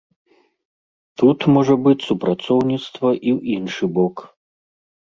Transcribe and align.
Тут 1.21 1.39
можа 1.57 1.75
быць 1.89 2.05
супрацоўніцтва 2.09 3.09
і 3.27 3.29
ў 3.39 3.61
іншы 3.61 3.85
бок. 4.01 4.15